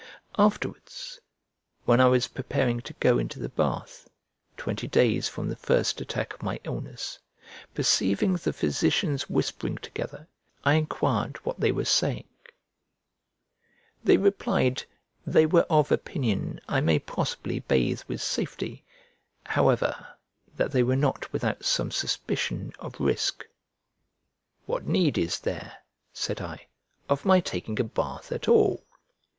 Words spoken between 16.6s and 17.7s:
I may possibly